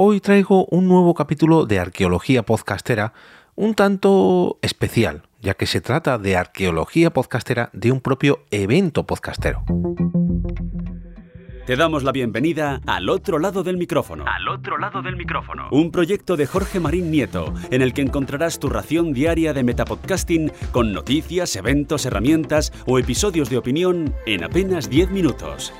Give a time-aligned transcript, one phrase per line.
[0.00, 3.14] Hoy traigo un nuevo capítulo de Arqueología Podcastera,
[3.56, 9.64] un tanto especial, ya que se trata de arqueología podcastera de un propio evento podcastero.
[11.66, 14.24] Te damos la bienvenida al otro lado del micrófono.
[14.24, 15.66] Al otro lado del micrófono.
[15.72, 20.52] Un proyecto de Jorge Marín Nieto, en el que encontrarás tu ración diaria de metapodcasting
[20.70, 25.72] con noticias, eventos, herramientas o episodios de opinión en apenas 10 minutos.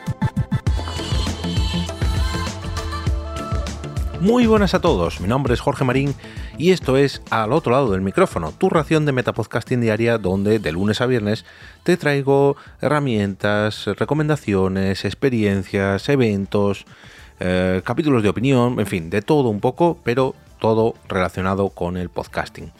[4.20, 6.12] Muy buenas a todos, mi nombre es Jorge Marín
[6.58, 10.72] y esto es Al otro lado del micrófono, tu ración de Metapodcasting diaria donde de
[10.72, 11.44] lunes a viernes
[11.84, 16.84] te traigo herramientas, recomendaciones, experiencias, eventos,
[17.38, 22.08] eh, capítulos de opinión, en fin, de todo un poco, pero todo relacionado con el
[22.08, 22.72] podcasting.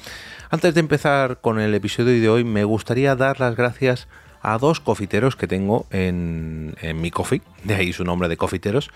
[0.50, 4.08] Antes de empezar con el episodio de hoy, me gustaría dar las gracias
[4.42, 8.90] a dos cofiteros que tengo en, en mi coffee, de ahí su nombre de cofiteros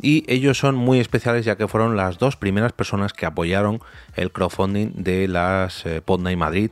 [0.00, 3.80] y ellos son muy especiales ya que fueron las dos primeras personas que apoyaron
[4.16, 6.70] el crowdfunding de las eh, Podnight Madrid,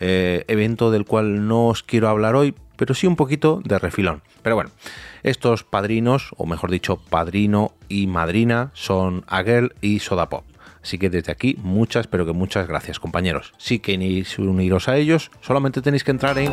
[0.00, 4.22] eh, evento del cual no os quiero hablar hoy, pero sí un poquito de refilón.
[4.42, 4.70] Pero bueno,
[5.22, 10.44] estos padrinos, o mejor dicho, padrino y madrina, son Agel y Sodapop.
[10.82, 13.52] Así que desde aquí, muchas, pero que muchas gracias, compañeros.
[13.58, 16.52] Si queréis uniros a ellos, solamente tenéis que entrar en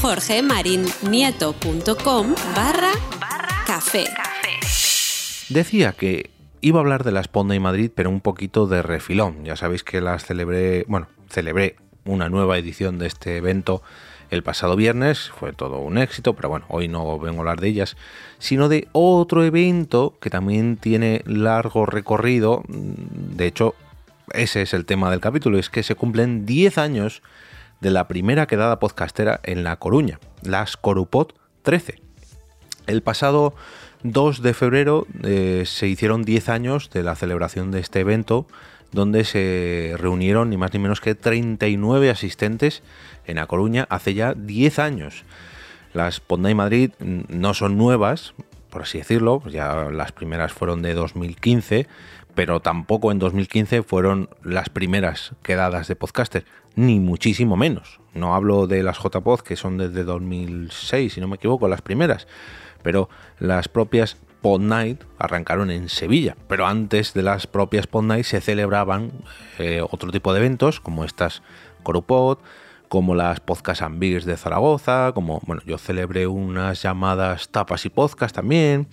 [0.00, 2.92] jorgemarinieto.com barra
[3.66, 4.04] café.
[5.48, 9.44] Decía que iba a hablar de la Sponda y Madrid, pero un poquito de refilón.
[9.44, 13.82] Ya sabéis que las celebré, bueno, celebré una nueva edición de este evento
[14.30, 17.68] el pasado viernes, fue todo un éxito, pero bueno, hoy no vengo a hablar de
[17.68, 17.96] ellas,
[18.38, 22.62] sino de otro evento que también tiene largo recorrido.
[22.68, 23.74] De hecho,
[24.32, 27.22] ese es el tema del capítulo, es que se cumplen 10 años
[27.80, 31.28] de la primera quedada podcastera en La Coruña, las Corupod
[31.62, 32.02] 13.
[32.86, 33.54] El pasado
[34.02, 38.46] 2 de febrero eh, se hicieron 10 años de la celebración de este evento,
[38.92, 42.82] donde se reunieron ni más ni menos que 39 asistentes
[43.26, 45.24] en A Coruña hace ya 10 años.
[45.92, 48.34] Las Ponday Madrid no son nuevas,
[48.70, 51.86] por así decirlo, ya las primeras fueron de 2015,
[52.34, 56.44] pero tampoco en 2015 fueron las primeras quedadas de podcaster,
[56.76, 58.00] ni muchísimo menos.
[58.14, 62.28] No hablo de las JPod, que son desde 2006, si no me equivoco, las primeras
[62.82, 63.08] pero
[63.38, 68.40] las propias Pod Night arrancaron en Sevilla, pero antes de las propias Pod Night se
[68.40, 69.12] celebraban
[69.58, 71.42] eh, otro tipo de eventos como estas
[71.82, 72.38] Corupod,
[72.88, 78.34] como las Podcast and de Zaragoza, como, bueno, yo celebré unas llamadas tapas y podcast
[78.34, 78.88] también.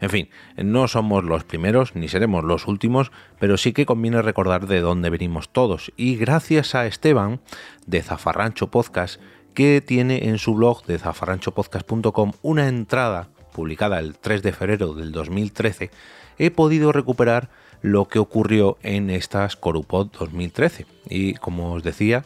[0.00, 4.66] En fin, no somos los primeros ni seremos los últimos, pero sí que conviene recordar
[4.66, 5.92] de dónde venimos todos.
[5.96, 7.40] Y gracias a Esteban
[7.86, 9.20] de Zafarrancho Podcast,
[9.58, 15.10] que tiene en su blog de zafarranchopodcast.com una entrada publicada el 3 de febrero del
[15.10, 15.90] 2013,
[16.38, 17.48] he podido recuperar
[17.82, 20.86] lo que ocurrió en estas Corupod 2013.
[21.10, 22.24] Y como os decía,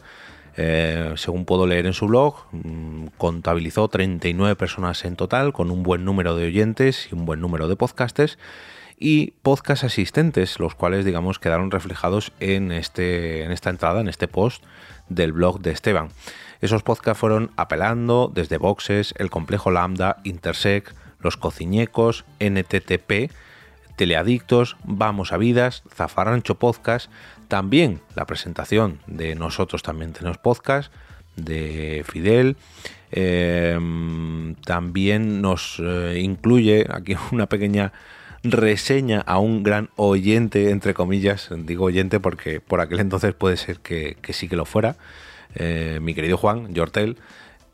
[0.57, 5.81] eh, según puedo leer en su blog, mm, contabilizó 39 personas en total, con un
[5.81, 8.37] buen número de oyentes y un buen número de podcasters
[8.99, 14.27] y podcast asistentes, los cuales, digamos, quedaron reflejados en, este, en esta entrada, en este
[14.27, 14.63] post
[15.09, 16.09] del blog de Esteban.
[16.61, 23.31] Esos podcasts fueron Apelando, Desde Boxes, El Complejo Lambda, Intersec, Los Cociñecos, NTTP,
[23.95, 27.11] Teleadictos, Vamos a Vidas, Zafarrancho Podcast,
[27.47, 30.91] también la presentación de Nosotros también tenemos podcast,
[31.35, 32.57] de Fidel,
[33.11, 37.91] em, también nos eh, incluye aquí una pequeña
[38.43, 43.79] reseña a un gran oyente, entre comillas, digo oyente porque por aquel entonces puede ser
[43.79, 44.97] que sí que lo fuera,
[45.55, 47.17] eh, mi querido Juan Yortel,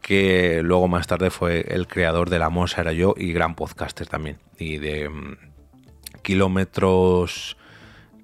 [0.01, 4.07] que luego más tarde fue el creador de La Mosa era yo y gran podcaster
[4.07, 4.37] también.
[4.57, 5.37] Y de mm,
[6.21, 7.57] kilómetros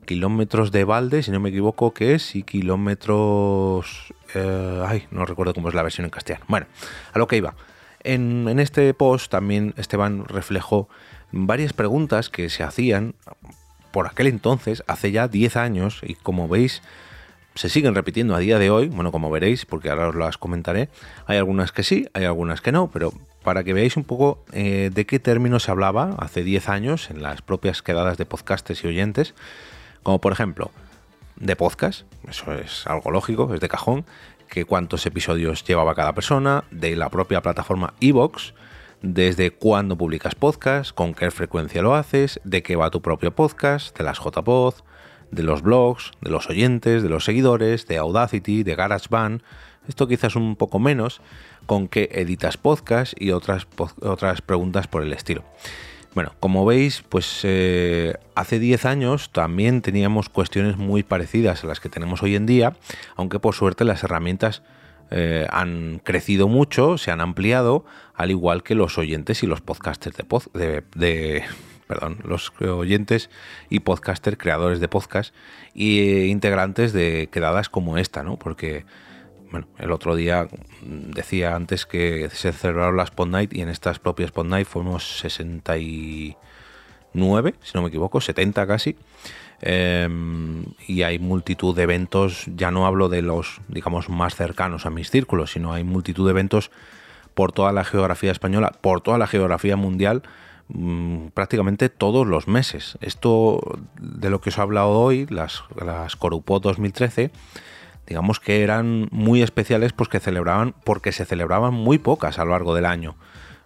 [0.05, 4.13] kilómetros de balde, si no me equivoco, que es, y kilómetros...
[4.35, 6.45] Eh, ay, no recuerdo cómo es la versión en castellano.
[6.47, 6.67] Bueno,
[7.11, 7.55] a lo que iba.
[8.03, 10.87] En, en este post también Esteban reflejó
[11.35, 13.13] varias preguntas que se hacían
[13.91, 16.81] por aquel entonces, hace ya 10 años, y como veis,
[17.55, 20.89] se siguen repitiendo a día de hoy, bueno, como veréis, porque ahora os las comentaré,
[21.27, 24.89] hay algunas que sí, hay algunas que no, pero para que veáis un poco eh,
[24.93, 28.87] de qué términos se hablaba hace 10 años en las propias quedadas de podcastes y
[28.87, 29.33] oyentes,
[30.03, 30.71] como por ejemplo,
[31.35, 34.05] de podcast, eso es algo lógico, es de cajón,
[34.49, 38.53] que cuántos episodios llevaba cada persona, de la propia plataforma Evox,
[39.05, 43.95] desde cuándo publicas podcast, con qué frecuencia lo haces, de qué va tu propio podcast,
[43.95, 44.73] de las JPod,
[45.29, 49.43] de los blogs, de los oyentes, de los seguidores, de Audacity, de GarageBand,
[49.87, 51.21] esto quizás un poco menos,
[51.67, 53.67] con que editas podcast y otras,
[54.01, 55.43] otras preguntas por el estilo.
[56.15, 61.79] Bueno, como veis, pues eh, hace 10 años también teníamos cuestiones muy parecidas a las
[61.79, 62.75] que tenemos hoy en día,
[63.15, 64.63] aunque por suerte las herramientas
[65.11, 70.17] eh, han crecido mucho, se han ampliado, al igual que los oyentes y los podcasters
[70.17, 71.43] de, de,
[71.87, 73.29] perdón, los oyentes
[73.69, 75.33] y podcasters creadores de podcast
[75.75, 78.37] e integrantes de quedadas como esta, ¿no?
[78.37, 78.85] Porque
[79.51, 80.47] bueno, el otro día
[80.81, 85.19] decía antes que se celebraron las Pod Night y en estas propias Pod Night fuimos
[85.19, 86.35] 69,
[87.61, 88.97] si no me equivoco, 70 casi.
[89.67, 94.91] Em, y hay multitud de eventos, ya no hablo de los, digamos, más cercanos a
[94.91, 96.69] mis círculos, sino hay multitud de eventos
[97.33, 100.21] por toda la geografía española, por toda la geografía mundial,
[100.67, 102.99] mm, prácticamente todos los meses.
[103.01, 107.31] Esto de lo que os he hablado hoy, las, las Corupot 2013,
[108.05, 112.51] digamos que eran muy especiales pues que celebraban, porque se celebraban muy pocas a lo
[112.51, 113.15] largo del año.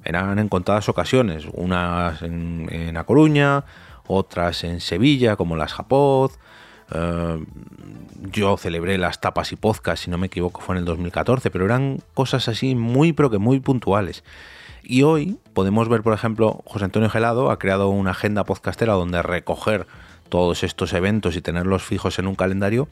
[0.06, 3.66] Eran en contadas ocasiones, unas en, en A Coruña,
[4.10, 6.38] otras en Sevilla, como las Japoz.
[6.92, 7.46] Eh,
[8.32, 11.66] yo celebré las tapas y podcast, si no me equivoco, fue en el 2014, pero
[11.66, 14.24] eran cosas así muy, pero que muy puntuales.
[14.84, 19.22] Y hoy podemos ver, por ejemplo, José Antonio Gelado ha creado una agenda podcastera donde
[19.22, 19.86] recoger
[20.30, 22.88] todos estos eventos y tenerlos fijos en un calendario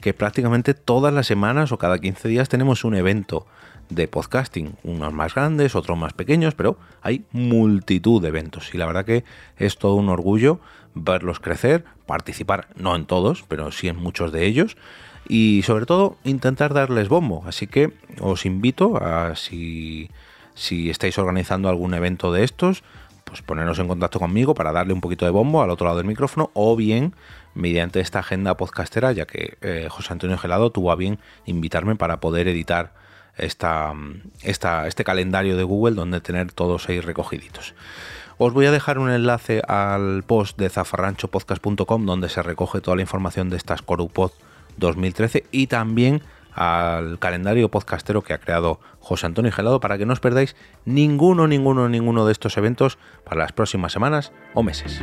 [0.00, 3.46] que prácticamente todas las semanas o cada 15 días tenemos un evento
[3.90, 8.86] de podcasting, unos más grandes, otros más pequeños, pero hay multitud de eventos y la
[8.86, 9.24] verdad que
[9.56, 10.60] es todo un orgullo
[10.94, 14.76] verlos crecer, participar, no en todos, pero sí en muchos de ellos
[15.28, 17.44] y sobre todo intentar darles bombo.
[17.46, 20.10] Así que os invito a si,
[20.54, 22.82] si estáis organizando algún evento de estos,
[23.24, 26.06] pues ponernos en contacto conmigo para darle un poquito de bombo al otro lado del
[26.06, 27.14] micrófono o bien
[27.54, 32.20] mediante esta agenda podcastera, ya que eh, José Antonio Gelado tuvo a bien invitarme para
[32.20, 32.92] poder editar
[33.40, 33.92] esta,
[34.42, 37.74] este calendario de Google donde tener todos ahí recogiditos.
[38.38, 43.02] Os voy a dejar un enlace al post de zafarranchopodcast.com donde se recoge toda la
[43.02, 44.30] información de estas Corupod
[44.78, 46.22] 2013 y también
[46.54, 51.46] al calendario podcastero que ha creado José Antonio Gelado para que no os perdáis ninguno,
[51.46, 55.02] ninguno, ninguno de estos eventos para las próximas semanas o meses.